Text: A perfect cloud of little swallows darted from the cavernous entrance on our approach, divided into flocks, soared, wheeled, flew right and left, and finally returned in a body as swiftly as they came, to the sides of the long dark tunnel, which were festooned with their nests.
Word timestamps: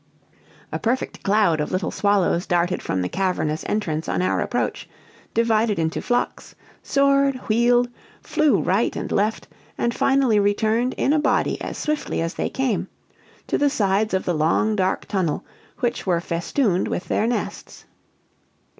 A 0.71 0.79
perfect 0.79 1.21
cloud 1.21 1.61
of 1.61 1.71
little 1.71 1.91
swallows 1.91 2.47
darted 2.47 2.81
from 2.81 3.03
the 3.03 3.07
cavernous 3.07 3.63
entrance 3.67 4.09
on 4.09 4.19
our 4.23 4.41
approach, 4.41 4.89
divided 5.35 5.77
into 5.77 6.01
flocks, 6.01 6.55
soared, 6.81 7.35
wheeled, 7.47 7.87
flew 8.19 8.59
right 8.59 8.95
and 8.95 9.11
left, 9.11 9.47
and 9.77 9.93
finally 9.93 10.39
returned 10.39 10.95
in 10.97 11.13
a 11.13 11.19
body 11.19 11.61
as 11.61 11.77
swiftly 11.77 12.19
as 12.19 12.33
they 12.33 12.49
came, 12.49 12.87
to 13.45 13.59
the 13.59 13.69
sides 13.69 14.15
of 14.15 14.25
the 14.25 14.33
long 14.33 14.75
dark 14.75 15.05
tunnel, 15.05 15.45
which 15.81 16.07
were 16.07 16.19
festooned 16.19 16.87
with 16.87 17.07
their 17.07 17.27
nests. 17.27 17.85